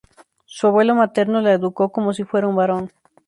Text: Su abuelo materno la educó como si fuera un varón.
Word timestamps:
Su 0.45 0.65
abuelo 0.65 0.95
materno 0.95 1.41
la 1.41 1.53
educó 1.53 1.91
como 1.91 2.11
si 2.11 2.23
fuera 2.23 2.47
un 2.47 2.55
varón. 2.55 2.91